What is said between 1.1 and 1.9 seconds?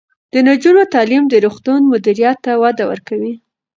د روغتون